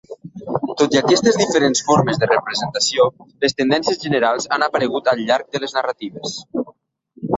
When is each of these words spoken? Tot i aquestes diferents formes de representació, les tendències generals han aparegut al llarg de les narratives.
Tot 0.79 0.95
i 0.95 0.99
aquestes 1.01 1.35
diferents 1.41 1.83
formes 1.89 2.17
de 2.23 2.29
representació, 2.31 3.07
les 3.45 3.55
tendències 3.61 4.01
generals 4.07 4.49
han 4.57 4.67
aparegut 4.69 5.13
al 5.15 5.23
llarg 5.29 5.57
de 5.57 5.63
les 5.67 5.77
narratives. 5.79 6.35